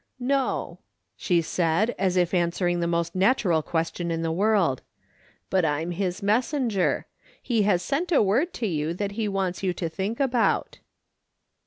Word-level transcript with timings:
"No," 0.39 0.79
she 1.15 1.43
said, 1.43 1.93
as 1.99 2.17
if 2.17 2.33
answering 2.33 2.79
the 2.79 2.87
most 2.87 3.13
natural 3.13 3.61
question 3.61 4.09
in 4.09 4.23
the 4.23 4.31
world;" 4.31 4.81
but 5.51 5.63
I'm 5.63 5.91
his 5.91 6.23
messenger. 6.23 7.05
He 7.39 7.61
has 7.69 7.83
sent 7.83 8.11
a 8.11 8.19
word 8.19 8.51
to 8.55 8.65
you 8.67 8.95
that 8.95 9.11
he 9.11 9.27
wants 9.27 9.61
you 9.61 9.73
to 9.73 9.89
think 9.89 10.19
about." 10.19 10.79